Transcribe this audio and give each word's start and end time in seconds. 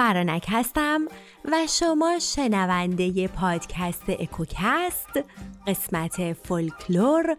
فرانک 0.00 0.46
هستم 0.48 1.00
و 1.44 1.66
شما 1.68 2.18
شنونده 2.18 3.28
پادکست 3.28 4.04
اکوکست 4.08 5.24
قسمت 5.66 6.32
فولکلور 6.32 7.36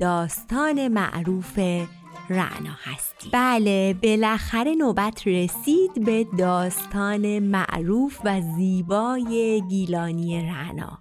داستان 0.00 0.88
معروف 0.88 1.58
رعنا 2.30 2.76
هستی 2.84 3.30
بله 3.32 3.94
بالاخره 4.02 4.74
نوبت 4.74 5.26
رسید 5.26 6.04
به 6.04 6.26
داستان 6.38 7.38
معروف 7.38 8.20
و 8.24 8.40
زیبای 8.56 9.62
گیلانی 9.70 10.42
رعنا 10.42 10.98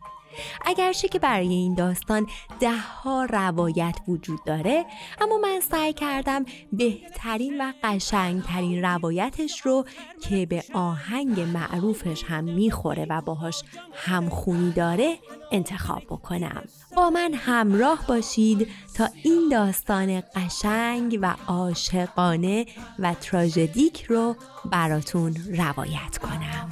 اگرچه 0.66 1.08
که 1.08 1.20
برای 1.20 1.48
این 1.48 1.76
داستان 1.76 2.28
ده 2.60 2.78
ها 2.78 3.26
روایت 3.26 3.96
وجود 4.08 4.40
داره 4.46 4.86
اما 5.22 5.38
من 5.38 5.60
سعی 5.60 5.94
کردم 5.94 6.46
بهترین 6.72 7.62
و 7.62 7.74
قشنگترین 7.84 8.82
روایتش 8.82 9.62
رو 9.62 9.86
که 10.22 10.46
به 10.46 10.64
آهنگ 10.74 11.40
معروفش 11.40 12.24
هم 12.24 12.44
می‌خوره 12.44 13.06
و 13.10 13.22
باهاش 13.22 13.64
همخونی 13.94 14.72
داره 14.72 15.18
انتخاب 15.52 16.04
بکنم. 16.10 16.64
با 16.96 17.10
من 17.10 17.34
همراه 17.34 18.06
باشید 18.08 18.68
تا 18.96 19.10
این 19.24 19.50
داستان 19.52 20.24
قشنگ 20.36 21.20
و 21.22 21.36
عاشقانه 21.48 22.66
و 23.00 23.14
تراژدیک 23.14 24.04
رو 24.04 24.36
براتون 24.66 25.36
روایت 25.58 26.18
کنم. 26.18 26.70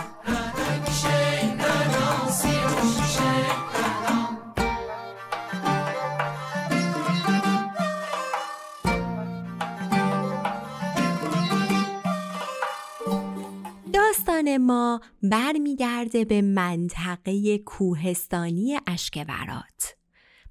داستان 14.19 14.57
ما 14.57 15.01
برمیگرده 15.23 16.25
به 16.25 16.41
منطقه 16.41 17.57
کوهستانی 17.57 18.79
اشکورات 18.87 19.95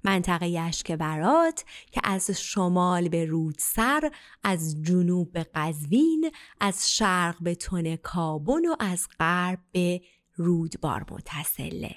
منطقه 0.03 0.59
اشکورات 0.59 1.65
که 1.91 2.01
از 2.03 2.31
شمال 2.31 3.09
به 3.09 3.25
رودسر 3.25 4.11
از 4.43 4.83
جنوب 4.83 5.31
به 5.31 5.43
قزوین 5.55 6.31
از 6.59 6.95
شرق 6.95 7.35
به 7.41 7.55
تن 7.55 7.95
کابون 7.95 8.65
و 8.65 8.75
از 8.79 9.07
غرب 9.19 9.59
به 9.71 10.01
رودبار 10.35 11.05
متصله 11.11 11.95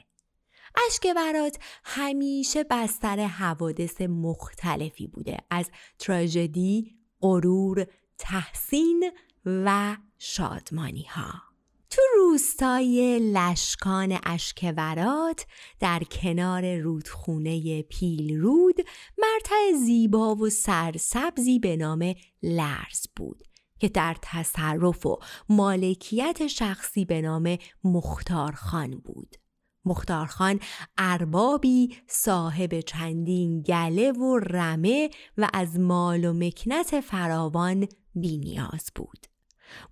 اشکورات 0.87 1.59
همیشه 1.85 2.65
بستر 2.65 3.27
حوادث 3.27 4.01
مختلفی 4.01 5.07
بوده 5.07 5.37
از 5.51 5.71
تراژدی، 5.99 6.97
غرور، 7.21 7.87
تحسین 8.19 9.13
و 9.47 9.97
شادمانی 10.19 11.05
ها. 11.05 11.52
تو 11.93 12.03
روستای 12.17 13.19
لشکان 13.19 14.19
اشکورات 14.25 15.47
در 15.81 16.03
کنار 16.05 16.77
رودخونه 16.77 17.83
پیل 17.83 18.37
رود 18.37 18.77
مرتع 19.19 19.73
زیبا 19.87 20.35
و 20.35 20.49
سرسبزی 20.51 21.59
به 21.59 21.77
نام 21.77 22.15
لرز 22.43 23.07
بود 23.17 23.43
که 23.81 23.89
در 23.89 24.17
تصرف 24.23 25.07
و 25.07 25.19
مالکیت 25.49 26.47
شخصی 26.47 27.05
به 27.05 27.21
نام 27.21 27.59
مختارخان 27.85 28.91
بود. 28.91 29.37
مختارخان 29.85 30.61
اربابی 30.99 31.97
صاحب 32.07 32.81
چندین 32.81 33.63
گله 33.63 34.13
و 34.13 34.39
رمه 34.39 35.11
و 35.39 35.49
از 35.53 35.79
مال 35.79 36.25
و 36.25 36.33
مکنت 36.33 37.01
فراوان 37.01 37.89
بینیاز 38.15 38.91
بود. 38.95 39.32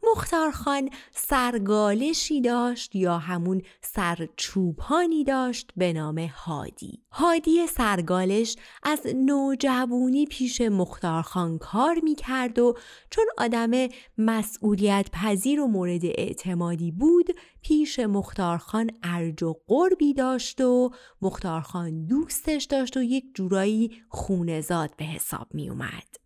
مختارخان 0.03 0.91
سرگالشی 1.13 2.41
داشت 2.41 2.97
یا 2.97 3.19
همون 3.19 3.63
سرچوبانی 3.81 5.25
داشت 5.25 5.71
به 5.77 5.93
نام 5.93 6.19
هادی 6.19 7.03
هادی 7.11 7.67
سرگالش 7.67 8.57
از 8.83 9.01
نوجوانی 9.15 10.27
پیش 10.27 10.61
مختارخان 10.61 11.59
کار 11.59 12.01
می‌کرد 12.03 12.59
و 12.59 12.75
چون 13.11 13.25
آدم 13.39 13.71
مسئولیت 14.19 15.07
پذیر 15.13 15.61
و 15.61 15.67
مورد 15.67 16.05
اعتمادی 16.05 16.93
بود 16.93 17.27
پیش 17.63 17.99
مختارخان 17.99 18.91
ارج 19.03 19.43
و 19.43 19.55
قربی 19.67 20.15
داشت 20.15 20.61
و 20.61 20.91
مختارخان 21.23 22.07
دوستش 22.07 22.65
داشت 22.65 22.97
و 22.97 23.03
یک 23.03 23.25
جورایی 23.35 24.03
خونزاد 24.09 24.97
به 24.97 25.05
حساب 25.05 25.47
می 25.55 25.71
اومد. 25.71 26.17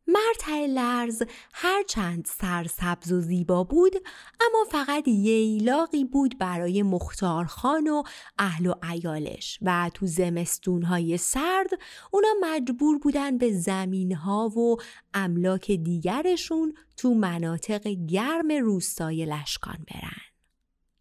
مرتع 0.48 0.66
لرز 0.66 1.22
هرچند 1.52 2.24
سرسبز 2.26 3.12
و 3.12 3.20
زیبا 3.20 3.64
بود 3.64 3.92
اما 4.40 4.64
فقط 4.70 5.08
ییلاقی 5.08 6.04
بود 6.04 6.38
برای 6.38 6.82
مختارخان 6.82 7.88
و 7.88 8.02
اهل 8.38 8.66
و 8.66 8.74
ایالش 8.90 9.58
و 9.62 9.90
تو 9.94 10.06
زمستونهای 10.06 11.16
سرد 11.16 11.70
اونا 12.10 12.28
مجبور 12.42 12.98
بودن 12.98 13.38
به 13.38 13.52
زمینها 13.52 14.48
و 14.48 14.76
املاک 15.14 15.70
دیگرشون 15.70 16.74
تو 16.96 17.14
مناطق 17.14 17.88
گرم 17.88 18.52
روستای 18.52 19.26
لشکان 19.26 19.86
برن. 19.94 20.22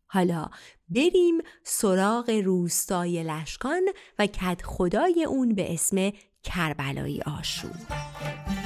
حالا 0.07 0.49
بریم 0.89 1.37
سراغ 1.63 2.29
روستای 2.29 3.23
لشکان 3.23 3.81
و 4.19 4.27
کد 4.27 4.61
خدای 4.61 5.23
اون 5.23 5.55
به 5.55 5.73
اسم 5.73 6.11
کربلایی 6.43 7.21
آشور. 7.21 8.62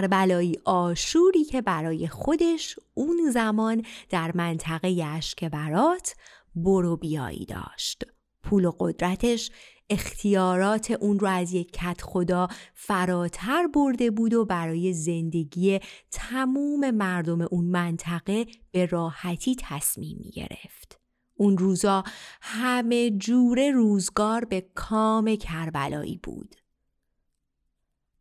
کربلایی 0.00 0.56
آشوری 0.64 1.44
که 1.44 1.62
برای 1.62 2.08
خودش 2.08 2.78
اون 2.94 3.30
زمان 3.30 3.82
در 4.10 4.32
منطقه 4.34 5.04
اشکبرات 5.04 6.14
برو 6.54 6.96
بیایی 6.96 7.46
داشت. 7.46 8.04
پول 8.42 8.64
و 8.64 8.72
قدرتش 8.78 9.50
اختیارات 9.90 10.90
اون 10.90 11.18
رو 11.18 11.26
از 11.26 11.52
یک 11.52 11.72
کت 11.72 12.00
خدا 12.02 12.48
فراتر 12.74 13.66
برده 13.66 14.10
بود 14.10 14.34
و 14.34 14.44
برای 14.44 14.92
زندگی 14.92 15.78
تموم 16.10 16.90
مردم 16.90 17.40
اون 17.40 17.64
منطقه 17.64 18.46
به 18.72 18.86
راحتی 18.86 19.56
تصمیم 19.60 20.18
می 20.20 20.30
گرفت. 20.30 21.00
اون 21.34 21.58
روزا 21.58 22.04
همه 22.40 23.10
جوره 23.10 23.70
روزگار 23.70 24.44
به 24.44 24.66
کام 24.74 25.36
کربلایی 25.36 26.20
بود. 26.22 26.54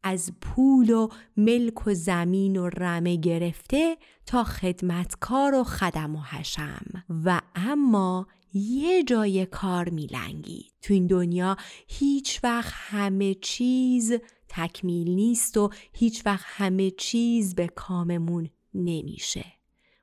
از 0.04 0.32
پول 0.42 0.90
و 0.90 1.08
ملک 1.38 1.88
و 1.88 1.94
زمین 1.94 2.58
و 2.58 2.70
رمه 2.70 3.16
گرفته 3.16 3.98
تا 4.26 4.44
خدمتکار 4.44 5.54
و 5.54 5.64
خدم 5.64 6.16
و 6.16 6.20
حشم. 6.20 7.04
و 7.26 7.42
اما 7.56 8.28
یه 8.54 9.04
جای 9.04 9.46
کار 9.46 9.90
میلنگی 9.90 10.72
تو 10.82 10.94
این 10.94 11.08
دنیا 11.08 11.58
هیچ 11.88 12.40
وقت 12.44 12.74
همه 12.76 13.34
چیز 13.34 14.14
تکمیل 14.50 15.10
نیست 15.10 15.58
و 15.58 15.70
هیچ 15.94 16.26
وقت 16.26 16.46
همه 16.48 16.92
چیز 16.92 17.56
به 17.56 17.68
کاممون 17.68 18.50
نمیشه. 18.74 19.46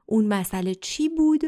اون 0.07 0.27
مسئله 0.27 0.75
چی 0.75 1.09
بود؟ 1.09 1.41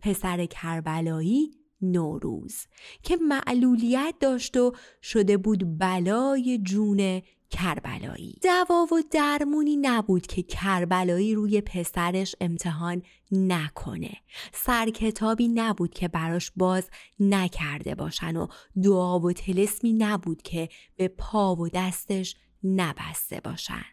پسر 0.00 0.46
کربلایی 0.46 1.50
نوروز 1.82 2.66
که 3.02 3.16
معلولیت 3.16 4.14
داشت 4.20 4.56
و 4.56 4.72
شده 5.02 5.36
بود 5.36 5.78
بلای 5.78 6.58
جون 6.58 7.22
کربلایی. 7.50 8.38
دوا 8.42 8.86
و 8.92 9.02
درمونی 9.10 9.76
نبود 9.76 10.26
که 10.26 10.42
کربلایی 10.42 11.34
روی 11.34 11.60
پسرش 11.60 12.34
امتحان 12.40 13.02
نکنه. 13.32 14.16
سرکتابی 14.52 15.48
نبود 15.48 15.94
که 15.94 16.08
براش 16.08 16.52
باز 16.56 16.90
نکرده 17.20 17.94
باشن 17.94 18.36
و 18.36 18.46
دعا 18.82 19.18
و 19.18 19.32
تلسمی 19.32 19.92
نبود 19.92 20.42
که 20.42 20.68
به 20.96 21.08
پا 21.08 21.56
و 21.56 21.68
دستش 21.68 22.36
نبسته 22.64 23.40
باشن. 23.40 23.84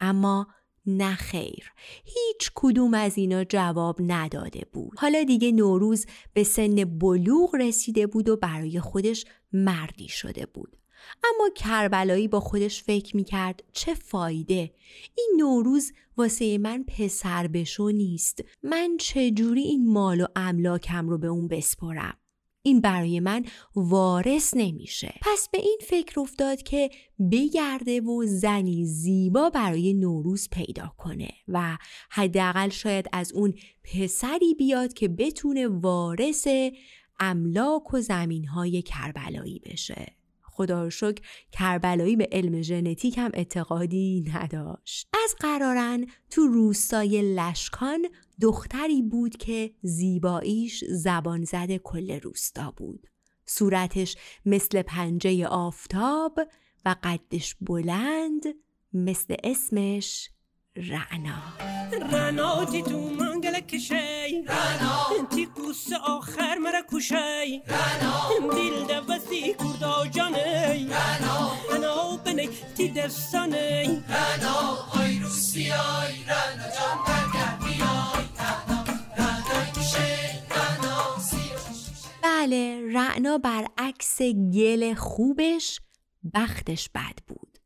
اما 0.00 0.46
نه 0.86 1.14
خیر. 1.14 1.72
هیچ 2.04 2.50
کدوم 2.54 2.94
از 2.94 3.18
اینا 3.18 3.44
جواب 3.44 3.96
نداده 4.00 4.66
بود. 4.72 4.98
حالا 4.98 5.22
دیگه 5.22 5.52
نوروز 5.52 6.06
به 6.32 6.44
سن 6.44 6.84
بلوغ 6.84 7.54
رسیده 7.54 8.06
بود 8.06 8.28
و 8.28 8.36
برای 8.36 8.80
خودش 8.80 9.24
مردی 9.52 10.08
شده 10.08 10.46
بود. 10.46 10.76
اما 11.24 11.48
کربلایی 11.56 12.28
با 12.28 12.40
خودش 12.40 12.82
فکر 12.82 13.16
می‌کرد 13.16 13.62
چه 13.72 13.94
فایده. 13.94 14.70
این 15.18 15.34
نوروز 15.38 15.92
واسه 16.16 16.58
من 16.58 16.84
پسر 16.84 17.46
بشو 17.46 17.88
نیست. 17.88 18.44
من 18.62 18.96
چجوری 19.00 19.62
این 19.62 19.92
مال 19.92 20.20
و 20.20 20.26
املاکم 20.36 21.08
رو 21.08 21.18
به 21.18 21.26
اون 21.26 21.48
بسپرم؟ 21.48 22.16
این 22.62 22.80
برای 22.80 23.20
من 23.20 23.44
وارث 23.76 24.54
نمیشه. 24.56 25.14
پس 25.22 25.48
به 25.52 25.58
این 25.58 25.78
فکر 25.88 26.20
افتاد 26.20 26.62
که 26.62 26.90
بگرده 27.32 28.00
و 28.00 28.26
زنی 28.26 28.84
زیبا 28.84 29.50
برای 29.50 29.94
نوروز 29.94 30.48
پیدا 30.52 30.92
کنه 30.98 31.30
و 31.48 31.78
حداقل 32.10 32.68
شاید 32.68 33.06
از 33.12 33.32
اون 33.32 33.54
پسری 33.84 34.54
بیاد 34.54 34.92
که 34.92 35.08
بتونه 35.08 35.68
وارث 35.68 36.48
املاک 37.20 37.94
و 37.94 38.00
زمین 38.00 38.44
های 38.46 38.82
کربلایی 38.82 39.58
بشه. 39.58 40.06
خدا 40.56 40.82
رو 40.82 40.90
شکر 40.90 41.22
کربلایی 41.52 42.16
به 42.16 42.28
علم 42.32 42.62
ژنتیک 42.62 43.18
هم 43.18 43.30
اعتقادی 43.34 44.24
نداشت. 44.34 45.08
از 45.24 45.34
قرارن 45.40 46.06
تو 46.30 46.46
روستای 46.46 47.34
لشکان 47.34 48.06
دختری 48.40 49.02
بود 49.02 49.36
که 49.36 49.74
زیباییش 49.82 50.84
زبان 50.84 51.44
زده 51.44 51.78
کل 51.78 52.20
روستا 52.20 52.74
بود. 52.76 53.06
صورتش 53.46 54.16
مثل 54.46 54.82
پنجه 54.82 55.46
آفتاب 55.46 56.40
و 56.84 56.96
قدش 57.02 57.56
بلند 57.60 58.42
مثل 58.92 59.34
اسمش 59.44 60.30
رعنا. 60.76 61.42
رعنا 62.12 62.64
تو 62.64 62.98
منگل 62.98 63.60
کشی. 63.60 64.44
رعنا. 64.46 65.26
تی 65.30 65.46
قوس 65.46 65.92
آخر 66.06 66.58
مرا 66.58 66.82
کشی 66.92 67.62
رعنا. 67.66 68.30
دل 68.52 68.94
دوستی 69.36 69.54
کردا 69.54 70.06
جانی 70.06 70.88
رعنا 70.88 71.52
رعنا 71.70 72.16
بنی 72.16 72.48
تی 72.76 72.88
دستانی 72.88 74.02
رعنا 74.08 74.78
آی 75.00 75.18
روسی 75.18 75.70
آی 75.70 76.24
رعنا 76.28 76.62
جان 76.76 76.98
بیای 77.58 78.26
بله 82.22 82.92
رعنا 82.94 83.38
برعکس 83.38 84.22
گل 84.52 84.94
خوبش 84.94 85.80
بختش 86.34 86.90
بد 86.94 87.18
بود. 87.26 87.58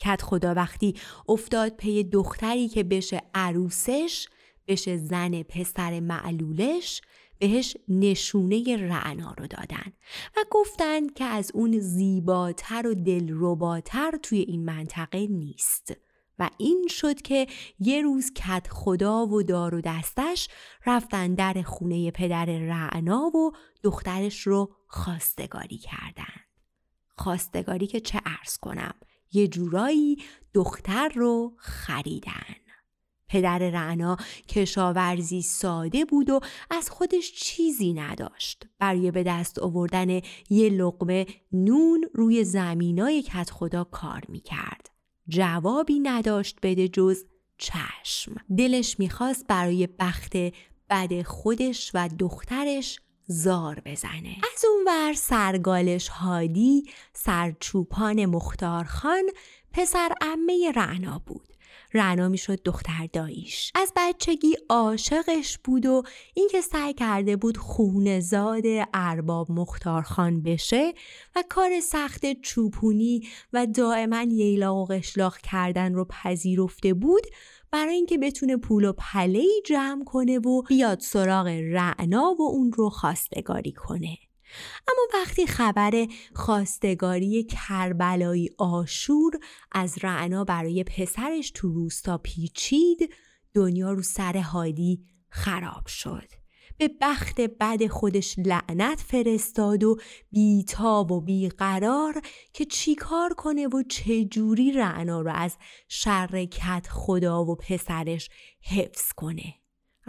کت 0.00 0.22
خدا 0.22 0.54
وقتی 0.54 0.94
افتاد 1.28 1.76
پی 1.76 2.04
دختری 2.04 2.68
که 2.68 2.82
بشه 2.82 3.22
عروسش 3.34 4.28
بشه 4.68 4.96
زن 4.96 5.42
پسر 5.42 6.00
معلولش 6.00 7.00
بهش 7.38 7.76
نشونه 7.88 8.76
رعنا 8.76 9.34
رو 9.38 9.46
دادن 9.46 9.92
و 10.36 10.40
گفتند 10.50 11.14
که 11.14 11.24
از 11.24 11.50
اون 11.54 11.78
زیباتر 11.78 12.86
و 12.86 12.94
دلرباتر 12.94 14.18
توی 14.22 14.38
این 14.38 14.64
منطقه 14.64 15.26
نیست 15.26 15.92
و 16.38 16.50
این 16.58 16.86
شد 16.90 17.22
که 17.22 17.46
یه 17.80 18.02
روز 18.02 18.32
کت 18.32 18.68
خدا 18.70 19.26
و 19.26 19.42
دار 19.42 19.74
و 19.74 19.80
دستش 19.80 20.48
رفتن 20.86 21.34
در 21.34 21.62
خونه 21.62 22.10
پدر 22.10 22.44
رعنا 22.44 23.22
و 23.36 23.52
دخترش 23.82 24.40
رو 24.40 24.74
خواستگاری 24.86 25.78
کردند. 25.78 26.48
خواستگاری 27.16 27.86
که 27.86 28.00
چه 28.00 28.20
ارز 28.26 28.56
کنم 28.56 28.94
یه 29.32 29.48
جورایی 29.48 30.16
دختر 30.54 31.08
رو 31.08 31.54
خریدن. 31.56 32.67
پدر 33.28 33.58
رعنا 33.58 34.16
کشاورزی 34.48 35.42
ساده 35.42 36.04
بود 36.04 36.30
و 36.30 36.40
از 36.70 36.90
خودش 36.90 37.32
چیزی 37.32 37.92
نداشت 37.92 38.66
برای 38.78 39.10
به 39.10 39.22
دست 39.22 39.58
آوردن 39.58 40.20
یه 40.50 40.68
لقمه 40.68 41.26
نون 41.52 42.04
روی 42.14 42.44
زمینای 42.44 43.22
کت 43.22 43.50
خدا 43.50 43.84
کار 43.84 44.22
می‌کرد. 44.28 44.90
جوابی 45.28 46.00
نداشت 46.00 46.58
بده 46.62 46.88
جز 46.88 47.24
چشم. 47.58 48.34
دلش 48.58 48.98
می‌خواست 48.98 49.46
برای 49.46 49.88
بخت 49.98 50.32
بد 50.90 51.22
خودش 51.22 51.90
و 51.94 52.08
دخترش 52.18 53.00
زار 53.26 53.82
بزنه 53.86 54.36
از 54.54 54.64
اون 54.64 54.84
ور 54.86 55.12
سرگالش 55.12 56.08
هادی 56.08 56.82
سرچوپان 57.12 58.26
مختارخان 58.26 59.22
پسر 59.72 60.12
امه 60.20 60.72
رعنا 60.76 61.22
بود 61.26 61.48
رعنا 61.94 62.28
می‌شد 62.28 62.62
دختر 62.64 63.08
داییش 63.12 63.72
از 63.74 63.92
بچگی 63.96 64.56
عاشقش 64.68 65.58
بود 65.64 65.86
و 65.86 66.02
اینکه 66.34 66.60
سعی 66.60 66.94
کرده 66.94 67.36
بود 67.36 67.56
خونه 67.56 68.20
زاد 68.20 68.64
ارباب 68.94 69.50
مختارخان 69.50 70.42
بشه 70.42 70.92
و 71.36 71.44
کار 71.48 71.80
سخت 71.80 72.40
چوپونی 72.42 73.28
و 73.52 73.66
دائما 73.66 74.22
ییلا 74.22 74.76
و 74.76 74.84
قشلاق 74.84 75.38
کردن 75.38 75.94
رو 75.94 76.04
پذیرفته 76.04 76.94
بود 76.94 77.26
برای 77.70 77.94
اینکه 77.94 78.18
بتونه 78.18 78.56
پول 78.56 78.84
و 78.84 78.92
پله 78.92 79.44
جمع 79.66 80.04
کنه 80.04 80.38
و 80.38 80.62
بیاد 80.62 81.00
سراغ 81.00 81.46
رعنا 81.46 82.34
و 82.38 82.42
اون 82.42 82.72
رو 82.72 82.90
خواستگاری 82.90 83.72
کنه. 83.72 84.18
اما 84.88 85.20
وقتی 85.22 85.46
خبر 85.46 86.06
خواستگاری 86.34 87.44
کربلایی 87.44 88.50
آشور 88.58 89.32
از 89.72 89.98
رعنا 90.02 90.44
برای 90.44 90.84
پسرش 90.84 91.50
تو 91.50 91.68
روستا 91.68 92.18
پیچید 92.18 93.10
دنیا 93.54 93.92
رو 93.92 94.02
سر 94.02 94.36
هادی 94.36 95.04
خراب 95.28 95.86
شد. 95.86 96.28
به 96.78 96.90
بخت 97.00 97.40
بد 97.40 97.86
خودش 97.86 98.34
لعنت 98.38 99.00
فرستاد 99.00 99.84
و 99.84 99.96
بیتاب 100.30 101.12
و 101.12 101.20
بیقرار 101.20 102.22
که 102.52 102.64
چیکار 102.64 103.34
کنه 103.34 103.66
و 103.66 103.82
چجوری 103.82 104.72
رعنا 104.72 105.20
رو 105.20 105.32
از 105.34 105.56
شرکت 105.88 106.86
خدا 106.90 107.44
و 107.44 107.56
پسرش 107.56 108.30
حفظ 108.62 109.12
کنه. 109.16 109.54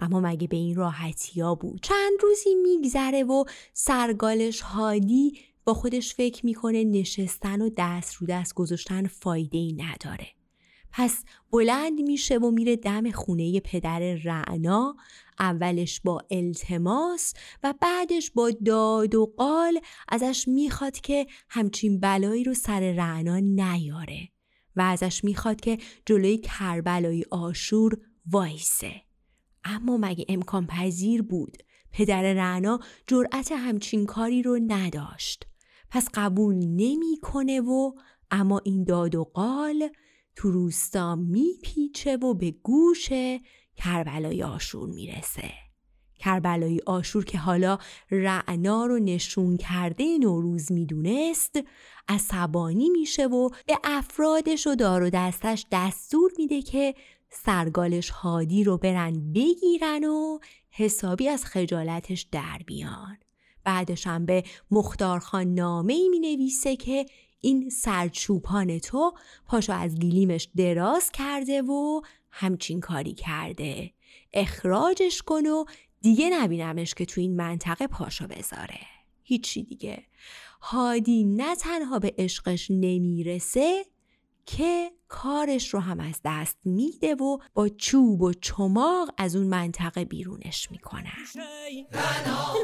اما 0.00 0.20
مگه 0.20 0.48
به 0.48 0.56
این 0.56 0.74
راحتی 0.74 1.40
ها 1.40 1.54
بود؟ 1.54 1.80
چند 1.82 2.12
روزی 2.22 2.54
میگذره 2.54 3.24
و 3.24 3.44
سرگالش 3.72 4.60
هادی 4.60 5.32
با 5.64 5.74
خودش 5.74 6.14
فکر 6.14 6.46
می‌کنه 6.46 6.84
نشستن 6.84 7.62
و 7.62 7.70
دست 7.76 8.14
رو 8.14 8.26
دست 8.26 8.54
گذاشتن 8.54 9.06
فایده 9.06 9.58
ای 9.58 9.72
نداره. 9.72 10.26
پس 10.92 11.24
بلند 11.50 12.00
میشه 12.00 12.38
و 12.38 12.50
میره 12.50 12.76
دم 12.76 13.10
خونه 13.10 13.60
پدر 13.60 14.14
رعنا 14.14 14.96
اولش 15.38 16.00
با 16.00 16.22
التماس 16.30 17.34
و 17.62 17.74
بعدش 17.80 18.30
با 18.30 18.50
داد 18.50 19.14
و 19.14 19.34
قال 19.36 19.80
ازش 20.08 20.48
می‌خواد 20.48 21.00
که 21.00 21.26
همچین 21.48 22.00
بلایی 22.00 22.44
رو 22.44 22.54
سر 22.54 22.92
رعنا 22.92 23.38
نیاره 23.38 24.28
و 24.76 24.80
ازش 24.80 25.24
می‌خواد 25.24 25.60
که 25.60 25.78
جلوی 26.06 26.38
کربلای 26.38 27.24
آشور 27.30 27.98
وایسه. 28.30 29.09
اما 29.64 29.96
مگه 29.96 30.24
امکان 30.28 30.66
پذیر 30.66 31.22
بود 31.22 31.56
پدر 31.92 32.34
رعنا 32.34 32.80
جرأت 33.06 33.52
همچین 33.52 34.06
کاری 34.06 34.42
رو 34.42 34.58
نداشت 34.66 35.46
پس 35.90 36.08
قبول 36.14 36.56
نمی‌کنه 36.56 37.60
و 37.60 37.92
اما 38.30 38.60
این 38.64 38.84
داد 38.84 39.14
و 39.14 39.24
قال 39.24 39.88
تو 40.36 40.50
روستا 40.50 41.16
میپیچه 41.16 42.16
و 42.16 42.34
به 42.34 42.50
گوش 42.50 43.08
کربلای 43.76 44.42
آشور 44.42 44.88
می‌رسه. 44.88 45.52
کربلای 46.18 46.80
آشور 46.86 47.24
که 47.24 47.38
حالا 47.38 47.78
رعنا 48.10 48.86
رو 48.86 48.98
نشون 48.98 49.56
کرده 49.56 50.18
نوروز 50.18 50.72
می‌دونست 50.72 51.60
عصبانی 52.08 52.90
میشه 52.90 53.26
و 53.26 53.48
به 53.66 53.78
افرادش 53.84 54.66
و 54.66 54.74
دار 54.74 55.02
و 55.02 55.10
دستش 55.10 55.66
دستور 55.72 56.30
میده 56.38 56.62
که 56.62 56.94
سرگالش 57.30 58.10
هادی 58.10 58.64
رو 58.64 58.78
برن 58.78 59.32
بگیرن 59.32 60.04
و 60.04 60.38
حسابی 60.70 61.28
از 61.28 61.44
خجالتش 61.44 62.26
در 62.32 62.60
بیان. 62.66 63.18
بعدش 63.64 64.06
هم 64.06 64.26
به 64.26 64.44
مختارخان 64.70 65.54
نامه 65.54 65.92
ای 65.92 66.08
می 66.08 66.18
نویسه 66.18 66.76
که 66.76 67.06
این 67.40 67.70
سرچوپان 67.70 68.78
تو 68.78 69.12
پاشو 69.46 69.72
از 69.72 69.94
گلیمش 69.98 70.48
دراز 70.56 71.10
کرده 71.12 71.62
و 71.62 72.00
همچین 72.30 72.80
کاری 72.80 73.12
کرده. 73.12 73.90
اخراجش 74.32 75.22
کن 75.22 75.46
و 75.46 75.64
دیگه 76.00 76.30
نبینمش 76.30 76.94
که 76.94 77.04
تو 77.04 77.20
این 77.20 77.36
منطقه 77.36 77.86
پاشو 77.86 78.26
بذاره. 78.26 78.80
هیچی 79.22 79.62
دیگه. 79.62 80.02
هادی 80.60 81.24
نه 81.24 81.56
تنها 81.56 81.98
به 81.98 82.14
عشقش 82.18 82.70
نمی‌رسه 82.70 83.84
که 84.56 84.90
کارش 85.08 85.74
رو 85.74 85.80
هم 85.80 86.00
از 86.00 86.20
دست 86.24 86.56
میده 86.64 87.14
و 87.14 87.38
با 87.54 87.68
چوب 87.68 88.22
و 88.22 88.32
چماق 88.32 89.10
از 89.18 89.36
اون 89.36 89.46
منطقه 89.46 90.04
بیرونش 90.04 90.70
می‌کنن 90.70 91.26
رنا 91.92 92.54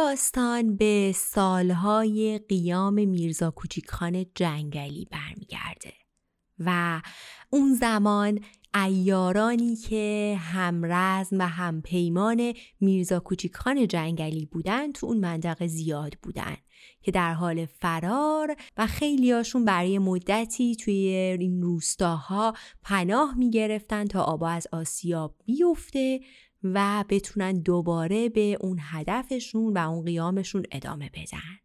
داستان 0.00 0.76
به 0.76 1.12
سالهای 1.14 2.40
قیام 2.48 2.94
میرزا 2.94 3.50
کوچیکخان 3.50 4.26
جنگلی 4.34 5.08
برمیگرده 5.10 5.92
و 6.58 7.00
اون 7.50 7.74
زمان 7.74 8.40
ایارانی 8.74 9.76
که 9.76 10.36
همرزم 10.40 11.38
و 11.38 11.48
همپیمان 11.48 12.52
میرزا 12.80 13.20
کوچیکخان 13.20 13.88
جنگلی 13.88 14.46
بودن 14.46 14.92
تو 14.92 15.06
اون 15.06 15.16
منطقه 15.16 15.66
زیاد 15.66 16.14
بودن 16.22 16.56
که 17.02 17.10
در 17.10 17.32
حال 17.32 17.66
فرار 17.66 18.56
و 18.76 18.86
خیلیاشون 18.86 19.64
برای 19.64 19.98
مدتی 19.98 20.76
توی 20.76 20.94
این 21.40 21.62
روستاها 21.62 22.54
پناه 22.82 23.38
می‌گرفتن 23.38 24.04
تا 24.04 24.22
آبا 24.22 24.48
از 24.48 24.66
آسیا 24.72 25.34
بیفته 25.44 26.20
و 26.64 27.04
بتونن 27.08 27.52
دوباره 27.52 28.28
به 28.28 28.56
اون 28.60 28.78
هدفشون 28.80 29.72
و 29.72 29.90
اون 29.90 30.04
قیامشون 30.04 30.62
ادامه 30.72 31.10
بدن. 31.14 31.60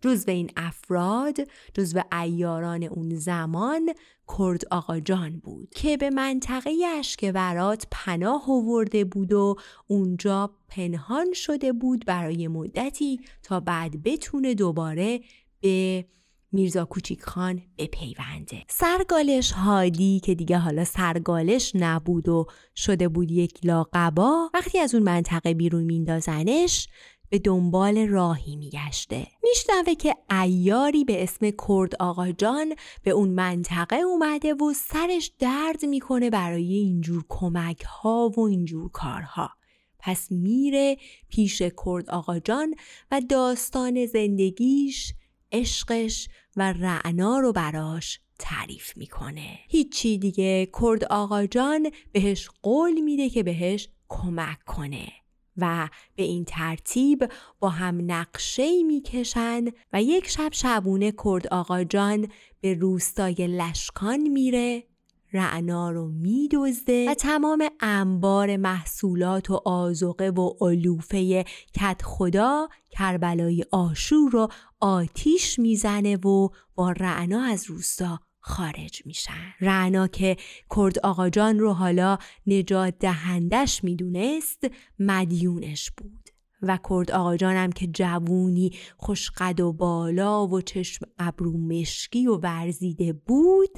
جزو 0.00 0.30
این 0.30 0.50
افراد 0.56 1.36
جزو 1.74 2.00
ایاران 2.12 2.82
اون 2.82 3.14
زمان 3.14 3.90
کرد 4.38 4.62
آقا 4.70 5.00
جان 5.00 5.38
بود 5.38 5.68
که 5.74 5.96
به 5.96 6.10
منطقه 6.10 6.70
اشکورات 6.98 7.86
پناه 7.90 8.44
آورده 8.50 9.04
بود 9.04 9.32
و 9.32 9.56
اونجا 9.86 10.50
پنهان 10.68 11.32
شده 11.32 11.72
بود 11.72 12.04
برای 12.06 12.48
مدتی 12.48 13.20
تا 13.42 13.60
بعد 13.60 14.02
بتونه 14.02 14.54
دوباره 14.54 15.20
به 15.60 16.04
میرزا 16.52 16.84
کوچیک 16.84 17.22
خان 17.22 17.62
بپیونده 17.78 18.62
سرگالش 18.68 19.52
هادی 19.52 20.20
که 20.20 20.34
دیگه 20.34 20.58
حالا 20.58 20.84
سرگالش 20.84 21.72
نبود 21.74 22.28
و 22.28 22.46
شده 22.76 23.08
بود 23.08 23.30
یک 23.30 23.58
لاقبا 23.64 24.50
وقتی 24.54 24.78
از 24.78 24.94
اون 24.94 25.02
منطقه 25.02 25.54
بیرون 25.54 25.84
میندازنش 25.84 26.88
به 27.30 27.38
دنبال 27.38 28.08
راهی 28.08 28.56
میگشته. 28.56 29.26
میشنوه 29.42 29.94
که 29.94 30.14
ایاری 30.42 31.04
به 31.04 31.22
اسم 31.22 31.50
کرد 31.68 31.94
آقا 32.00 32.32
جان 32.32 32.74
به 33.02 33.10
اون 33.10 33.28
منطقه 33.28 33.96
اومده 33.96 34.54
و 34.54 34.72
سرش 34.76 35.32
درد 35.38 35.84
می‌کنه 35.84 36.30
برای 36.30 36.74
اینجور 36.74 37.24
کمک 37.28 37.80
ها 37.80 38.32
و 38.36 38.40
اینجور 38.40 38.90
کارها. 38.90 39.50
پس 39.98 40.26
میره 40.30 40.96
پیش 41.28 41.62
کرد 41.62 42.10
آقا 42.10 42.38
جان 42.38 42.74
و 43.10 43.20
داستان 43.28 44.06
زندگیش 44.06 45.12
عشقش 45.52 46.28
و 46.56 46.72
رعنا 46.72 47.38
رو 47.38 47.52
براش 47.52 48.20
تعریف 48.38 48.96
می‌کنه. 48.96 49.58
هیچی 49.68 50.18
دیگه 50.18 50.68
کرد 50.80 51.04
آقا 51.04 51.46
جان 51.46 51.90
بهش 52.12 52.48
قول 52.62 53.00
میده 53.00 53.30
که 53.30 53.42
بهش 53.42 53.88
کمک 54.08 54.64
کنه 54.66 55.08
و 55.56 55.88
به 56.16 56.22
این 56.22 56.44
ترتیب 56.44 57.32
با 57.60 57.68
هم 57.68 58.12
نقشه 58.12 58.82
می‌کشن 58.82 59.64
و 59.92 60.02
یک 60.02 60.28
شب 60.28 60.48
شبونه 60.52 61.12
کرد 61.24 61.46
آقا 61.46 61.84
جان 61.84 62.28
به 62.60 62.74
روستای 62.74 63.34
لشکان 63.34 64.20
میره 64.28 64.84
رعنا 65.32 65.90
رو 65.90 66.08
میدزده 66.08 67.10
و 67.10 67.14
تمام 67.14 67.68
انبار 67.80 68.56
محصولات 68.56 69.50
و 69.50 69.60
آزوقه 69.64 70.30
و 70.30 70.54
علوفه 70.60 71.44
کت 71.74 72.02
خدا 72.04 72.68
کربلای 72.98 73.64
آشور 73.70 74.30
رو 74.30 74.48
آتیش 74.80 75.58
می‌زنه 75.58 76.16
و 76.16 76.48
با 76.74 76.92
رعنا 76.92 77.42
از 77.42 77.64
روستا 77.64 78.20
خارج 78.40 79.02
میشن. 79.06 79.54
رعنا 79.60 80.06
که 80.06 80.36
کرد 80.76 80.98
آقا 80.98 81.28
جان 81.28 81.58
رو 81.58 81.72
حالا 81.72 82.18
نجات 82.46 82.98
دهندش 82.98 83.84
می‌دونست 83.84 84.66
مدیونش 84.98 85.90
بود. 85.90 86.28
و 86.62 86.78
کرد 86.88 87.10
آقا 87.10 87.36
جانم 87.36 87.72
که 87.72 87.86
جوونی 87.86 88.70
خوشقد 88.96 89.60
و 89.60 89.72
بالا 89.72 90.46
و 90.46 90.60
چشم 90.60 91.06
ابرو 91.18 91.58
مشکی 91.58 92.26
و 92.26 92.36
ورزیده 92.36 93.12
بود 93.12 93.76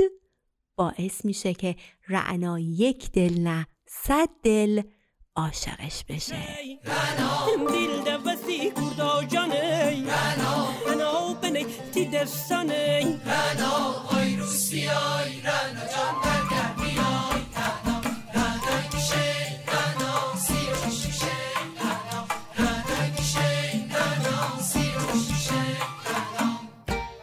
باعث 0.77 1.25
میشه 1.25 1.55
که 1.55 1.77
رعنا 2.09 2.59
یک 2.59 3.13
دل 3.13 3.41
نه 3.41 3.67
صد 3.87 4.29
دل 4.43 4.83
عاشقش 5.37 6.05
بشه. 6.09 6.37
دوستی 8.51 8.71
کردا 8.71 9.25
جانه 9.25 10.05
رنا 10.87 11.35
بنی 11.43 11.67
تی 11.95 12.05
دستانه 12.05 13.21
رنا 13.27 13.95
آی 14.19 14.37
روس 14.37 14.71
بیای 14.71 15.41
رنا 15.41 15.85
جان 15.93 16.15
برگر 16.25 16.75
بیای 16.77 17.43
رنا 17.57 18.01
رنا 18.35 18.89
کشه 18.93 19.27
رنا 19.69 20.37
سیر 20.37 20.91
شیشه. 20.91 21.27
رنا 21.81 22.27
رنا 22.59 23.17
کشه 23.17 23.73
رنا 23.95 24.63
سیر 24.63 25.23
شیشه. 25.29 25.63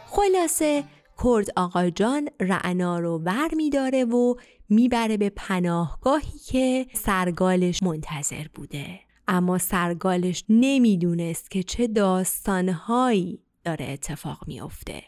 خلاصه 0.06 0.84
کرد 1.24 1.46
آقا 1.56 1.90
جان 1.90 2.28
رعنا 2.40 2.98
رو 2.98 3.18
ور 3.18 3.54
میداره 3.56 4.04
و 4.04 4.34
می‌بره 4.68 5.16
به 5.16 5.30
پناهگاهی 5.30 6.38
که 6.46 6.86
سرگالش 6.94 7.82
منتظر 7.82 8.46
بوده. 8.54 9.07
اما 9.28 9.58
سرگالش 9.58 10.44
نمی‌دونست 10.48 11.50
که 11.50 11.62
چه 11.62 11.86
داستانهایی 11.86 13.42
داره 13.64 13.84
اتفاق 13.84 14.44
میافته. 14.46 15.02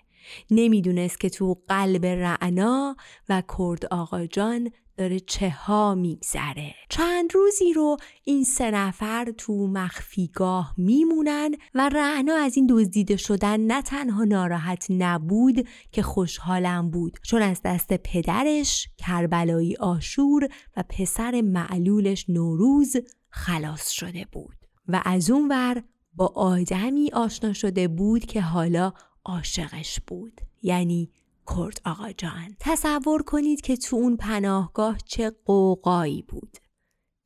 نمی‌دونست 0.50 1.20
که 1.20 1.30
تو 1.30 1.56
قلب 1.68 2.06
رعنا 2.06 2.96
و 3.28 3.42
کرد 3.58 3.86
آقا 3.86 4.26
جان 4.26 4.70
داره 4.96 5.20
چه 5.20 5.50
ها 5.50 5.94
میگذره. 5.94 6.74
چند 6.88 7.34
روزی 7.34 7.72
رو 7.72 7.96
این 8.24 8.44
سه 8.44 8.70
نفر 8.70 9.32
تو 9.38 9.66
مخفیگاه 9.66 10.74
میمونن 10.76 11.50
و 11.74 11.88
رعنا 11.88 12.34
از 12.34 12.56
این 12.56 12.66
دزدیده 12.70 13.16
شدن 13.16 13.60
نه 13.60 13.82
تنها 13.82 14.24
ناراحت 14.24 14.86
نبود 14.90 15.68
که 15.92 16.02
خوشحالم 16.02 16.90
بود 16.90 17.18
چون 17.22 17.42
از 17.42 17.60
دست 17.64 17.92
پدرش 17.92 18.88
کربلایی 18.98 19.76
آشور 19.76 20.48
و 20.76 20.84
پسر 20.88 21.40
معلولش 21.40 22.24
نوروز 22.28 22.96
خلاص 23.30 23.90
شده 23.90 24.26
بود 24.32 24.56
و 24.88 25.02
از 25.04 25.30
اون 25.30 25.48
ور 25.48 25.82
با 26.14 26.26
آدمی 26.26 27.10
آشنا 27.12 27.52
شده 27.52 27.88
بود 27.88 28.24
که 28.24 28.40
حالا 28.40 28.92
عاشقش 29.24 30.00
بود 30.06 30.40
یعنی 30.62 31.10
کرد 31.56 31.80
آقا 31.84 32.12
جان. 32.12 32.56
تصور 32.60 33.22
کنید 33.22 33.60
که 33.60 33.76
تو 33.76 33.96
اون 33.96 34.16
پناهگاه 34.16 34.98
چه 35.06 35.32
قوقایی 35.44 36.22
بود. 36.22 36.56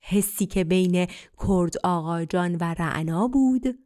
حسی 0.00 0.46
که 0.46 0.64
بین 0.64 1.06
کرد 1.46 1.74
آقا 1.84 2.24
جان 2.24 2.54
و 2.54 2.74
رعنا 2.78 3.28
بود 3.28 3.78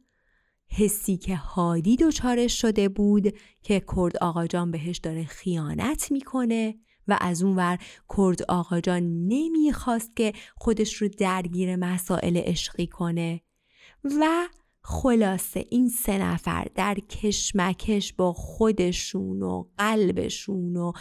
حسی 0.67 1.17
که 1.17 1.35
هادی 1.35 1.95
دچارش 1.95 2.61
شده 2.61 2.89
بود 2.89 3.33
که 3.63 3.83
کرد 3.95 4.17
آقا 4.17 4.47
جان 4.47 4.71
بهش 4.71 4.97
داره 4.97 5.25
خیانت 5.25 6.11
می‌کنه 6.11 6.75
و 7.09 7.17
از 7.21 7.43
اون 7.43 7.55
ور 7.55 7.77
کرد 8.17 8.41
آقا 8.41 8.79
جان 8.79 9.27
نمی‌خواست 9.27 10.15
که 10.15 10.33
خودش 10.57 10.93
رو 10.93 11.07
درگیر 11.07 11.75
مسائل 11.75 12.37
عشقی 12.37 12.87
کنه. 12.87 13.41
و 14.03 14.47
خلاصه 14.81 15.65
این 15.69 15.89
سه 15.89 16.17
نفر 16.17 16.67
در 16.75 16.95
کشمکش 16.95 18.13
با 18.13 18.33
خودشون 18.33 19.43
و 19.43 19.65
قلبشون 19.77 20.77
و 20.77 20.91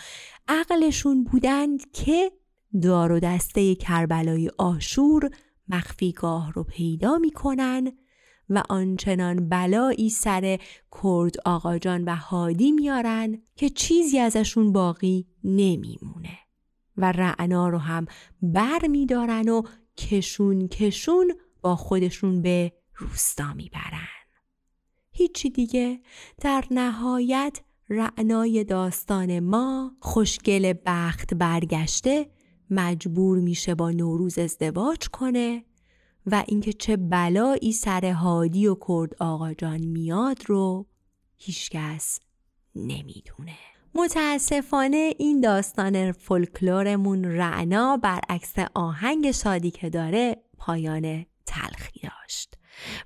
عقلشون 0.49 1.25
بودند 1.25 1.91
که 1.93 2.33
دار 2.83 3.13
و 3.13 3.21
دسته 3.21 3.75
کربلای 3.75 4.51
آشور 4.59 5.31
مخفیگاه 5.69 6.53
رو 6.53 6.65
پیدا 6.65 7.19
می‌کنن 7.19 7.93
و 8.51 8.63
آنچنان 8.69 9.49
بلایی 9.49 10.11
سر 10.11 10.59
کرد 11.03 11.35
آقاجان 11.45 12.05
و 12.05 12.17
هادی 12.17 12.73
میارن 12.73 13.43
که 13.57 13.69
چیزی 13.69 14.19
ازشون 14.19 14.73
باقی 14.73 15.27
نمیمونه 15.45 16.39
و 16.97 17.13
رعنا 17.13 17.69
رو 17.69 17.79
هم 17.79 18.07
بر 18.43 18.87
میدارن 18.89 19.49
و 19.49 19.63
کشون 19.97 20.69
کشون 20.69 21.35
با 21.63 21.77
خودشون 21.77 22.43
به 22.43 22.73
روستا 22.97 23.55
می‌برن. 23.55 24.09
هیچی 25.13 25.51
دیگه. 25.51 26.01
در 26.41 26.65
نهایت 26.71 27.61
رعنای 27.89 28.65
داستان 28.65 29.41
ما 29.41 29.97
خوشگل 30.01 30.75
بخت 30.87 31.35
برگشته 31.35 32.31
مجبور 32.71 33.39
میشه 33.39 33.75
با 33.75 33.91
نوروز 33.91 34.39
ازدواج 34.39 35.09
کنه 35.09 35.65
و 36.33 36.45
اینکه 36.47 36.73
چه 36.73 36.97
بلایی 36.97 37.73
سر 37.73 38.05
هادی 38.05 38.67
و 38.67 38.77
کرد 38.89 39.23
آقا 39.23 39.55
جان 39.55 39.81
میاد 39.81 40.39
رو 40.47 40.87
هیچکس 41.37 42.21
نمی‌دونه. 42.75 43.57
متاسفانه 43.95 45.15
این 45.19 45.41
داستان 45.41 46.13
فولکلورمون 46.13 47.25
رعنا 47.25 47.97
برعکس 47.97 48.55
آهنگ 48.75 49.31
شادی 49.31 49.71
که 49.71 49.91
داره 49.91 50.37
پایان 50.59 51.27
تلخی 51.47 52.01
داشت 52.01 52.55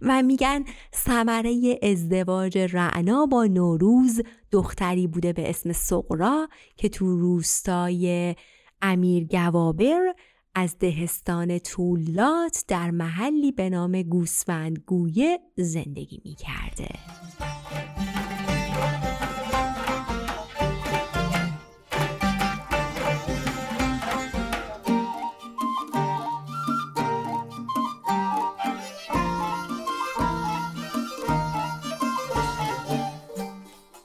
و 0.02 0.22
میگن 0.22 0.64
ثمره 0.94 1.78
ازدواج 1.82 2.58
رعنا 2.58 3.26
با 3.26 3.44
نوروز 3.44 4.20
دختری 4.50 5.06
بوده 5.06 5.32
به 5.32 5.50
اسم 5.50 5.72
سقرا 5.72 6.48
که 6.76 6.88
تو 6.88 7.16
روستای 7.16 8.34
امیر 8.82 9.24
گوابر 9.24 10.14
از 10.54 10.78
دهستان 10.78 11.58
طولات 11.58 12.64
در 12.68 12.90
محلی 12.90 13.52
به 13.52 13.70
نام 13.70 14.02
گوسفندگویه 14.02 15.38
زندگی 15.56 16.22
می 16.24 16.34
کرده. 16.34 16.88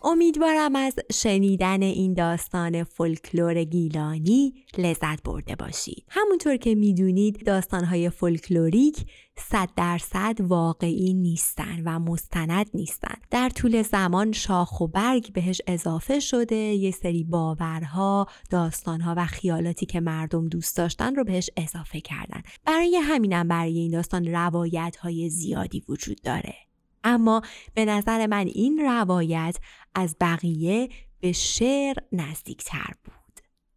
امیدوارم 0.07 0.75
از 0.75 0.95
شنیدن 1.13 1.81
این 1.81 2.13
داستان 2.13 2.83
فولکلور 2.83 3.63
گیلانی 3.63 4.53
لذت 4.77 5.23
برده 5.23 5.55
باشید. 5.55 6.05
همونطور 6.09 6.57
که 6.57 6.75
می‌دونید 6.75 7.45
داستانهای 7.45 8.09
فولکلوریک 8.09 9.05
صد 9.37 9.69
درصد 9.75 10.41
واقعی 10.41 11.13
نیستن 11.13 11.81
و 11.85 11.99
مستند 11.99 12.69
نیستن. 12.73 13.15
در 13.31 13.49
طول 13.49 13.81
زمان 13.81 14.31
شاخ 14.31 14.81
و 14.81 14.87
برگ 14.87 15.33
بهش 15.33 15.61
اضافه 15.67 16.19
شده 16.19 16.55
یه 16.55 16.91
سری 16.91 17.23
باورها، 17.23 18.27
داستانها 18.49 19.13
و 19.17 19.25
خیالاتی 19.25 19.85
که 19.85 19.99
مردم 19.99 20.47
دوست 20.47 20.77
داشتن 20.77 21.15
رو 21.15 21.23
بهش 21.23 21.49
اضافه 21.57 22.01
کردن. 22.01 22.41
برای 22.65 22.95
همینم 22.95 23.47
برای 23.47 23.77
این 23.77 23.91
داستان 23.91 24.27
روایت 24.27 24.95
های 24.95 25.29
زیادی 25.29 25.83
وجود 25.89 26.21
داره. 26.21 26.66
اما 27.03 27.41
به 27.73 27.85
نظر 27.85 28.27
من 28.27 28.47
این 28.47 28.79
روایت 28.79 29.57
از 29.95 30.15
بقیه 30.21 30.89
به 31.19 31.31
شعر 31.31 31.95
نزدیکتر 32.11 32.91
بود. 33.03 33.13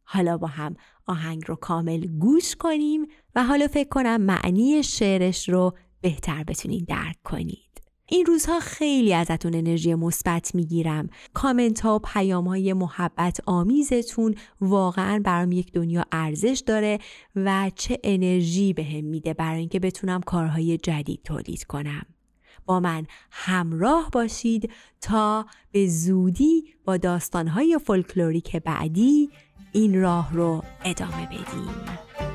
حالا 0.04 0.38
با 0.38 0.46
هم 0.46 0.76
آهنگ 1.06 1.42
رو 1.46 1.56
کامل 1.56 2.06
گوش 2.06 2.56
کنیم 2.56 3.06
و 3.34 3.44
حالا 3.44 3.66
فکر 3.66 3.88
کنم 3.88 4.16
معنی 4.16 4.82
شعرش 4.82 5.48
رو 5.48 5.76
بهتر 6.00 6.44
بتونین 6.44 6.84
درک 6.88 7.22
کنید. 7.24 7.70
این 8.12 8.26
روزها 8.26 8.60
خیلی 8.60 9.14
ازتون 9.14 9.54
انرژی 9.54 9.94
مثبت 9.94 10.54
می‌گیرم. 10.54 11.08
کامنت 11.34 11.80
ها 11.80 11.96
و 11.96 11.98
پیام 11.98 12.48
های 12.48 12.72
محبت 12.72 13.40
آمیزتون 13.46 14.34
واقعا 14.60 15.20
برام 15.24 15.52
یک 15.52 15.72
دنیا 15.72 16.04
ارزش 16.12 16.62
داره 16.66 16.98
و 17.36 17.70
چه 17.74 17.98
انرژی 18.04 18.72
بهم 18.72 19.00
به 19.00 19.00
میده 19.00 19.34
برای 19.34 19.60
اینکه 19.60 19.80
بتونم 19.80 20.20
کارهای 20.20 20.78
جدید 20.78 21.22
تولید 21.24 21.64
کنم. 21.64 22.06
با 22.70 22.80
من 22.80 23.06
همراه 23.30 24.10
باشید 24.12 24.70
تا 25.00 25.46
به 25.72 25.86
زودی 25.86 26.74
با 26.84 26.96
داستانهای 26.96 27.78
فولکلوریک 27.86 28.56
بعدی 28.56 29.30
این 29.72 30.02
راه 30.02 30.34
رو 30.34 30.62
ادامه 30.84 31.26
بدیم. 31.26 32.29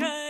shine. 0.00 0.29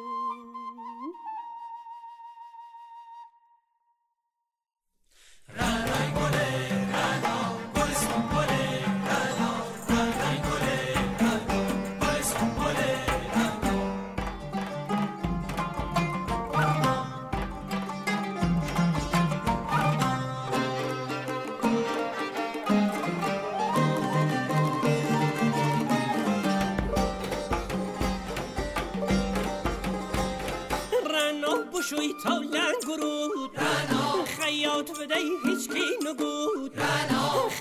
خیاط 34.81 34.99
بده 34.99 35.15
هیچ 35.45 35.69
کی 35.69 36.09
نگود 36.09 36.71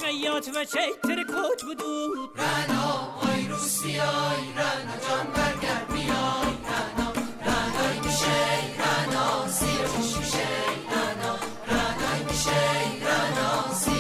خیاط 0.01 0.49
و 0.55 0.65
چه 0.65 0.81
ترکوت 1.03 1.65
بدود 1.71 2.31
رنا 2.37 3.19
آی 3.23 3.49
روسیای 3.49 4.53
رنا 4.57 4.97
جان 5.09 5.27
برگر 5.35 5.85
بیای. 5.93 6.55
رنا 6.71 7.13
رنای 7.47 7.99
میشه 8.05 8.39
رنا. 8.81 9.49
سیر 9.49 9.89
میشه 9.99 10.49
رنا 10.93 11.35
رنای 11.69 12.23
میشه 12.29 12.61
رنا. 13.07 13.75
سیر 13.75 14.00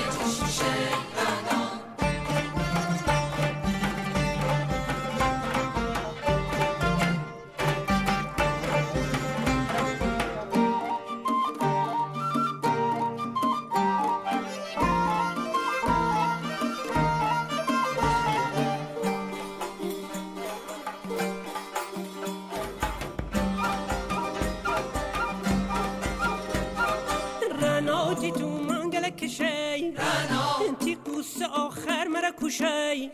کشی 32.42 33.10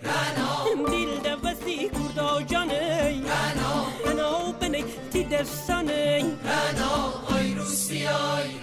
دل 0.91 1.13
دوستی 1.43 1.89
کردا 1.89 2.43
جانی. 2.43 3.23
انا 4.07 4.53
بنی 4.61 4.85
تی 5.13 5.25
دستانی 5.25 6.19
رنا 6.45 6.95
آی 7.37 7.55
روسی 7.55 8.07
آی 8.07 8.49
رنا 8.49 8.56